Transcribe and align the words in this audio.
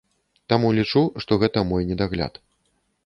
Таму 0.53 0.71
лічу, 0.77 1.03
што 1.25 1.39
гэта 1.43 1.65
мой 1.73 1.87
недагляд. 1.91 2.33